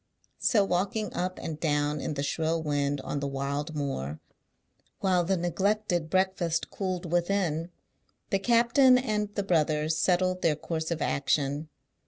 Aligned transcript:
So 0.39 0.65
walking 0.65 1.13
up 1.13 1.37
and 1.37 1.59
down 1.59 2.01
in 2.01 2.15
the 2.15 2.23
shrill 2.23 2.63
wind 2.63 3.01
on 3.01 3.19
the 3.19 3.27
wild 3.27 3.75
moor, 3.75 4.19
while 4.99 5.23
the 5.23 5.37
neglected 5.37 6.09
breakfast 6.09 6.71
cooled 6.71 7.11
within, 7.11 7.69
the 8.31 8.39
captain 8.39 8.97
and 8.97 9.29
the 9.35 9.43
brothers 9.43 9.95
settled 9.95 10.41
their 10.41 10.55
course 10.55 10.89
of 10.89 11.03
action. 11.03 11.69